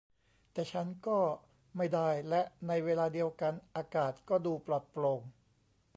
[0.53, 1.19] แต่ฉันก็
[1.77, 5.21] ไม่ได้และในเวลาเดียวกันอากาศก็ดูปลอดโปร่ง